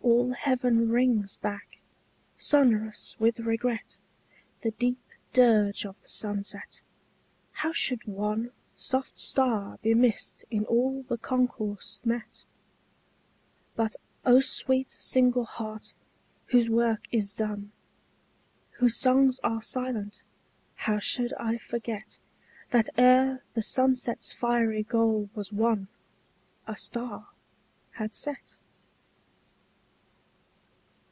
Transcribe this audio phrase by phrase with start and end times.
[0.00, 1.80] All heaven rings back,
[2.38, 3.98] sonorous with regret,
[4.62, 4.98] The deep
[5.34, 6.80] dirge of the sunset:
[7.52, 12.44] how should one Soft star be missed in all the concourse met?
[13.76, 15.92] But, O sweet single heart
[16.46, 17.72] whose work is done,
[18.78, 20.22] Whose songs are silent,
[20.76, 22.18] how should I forget
[22.70, 25.88] That ere the sunset's fiery goal was won
[26.66, 27.28] A star
[27.96, 28.56] had set?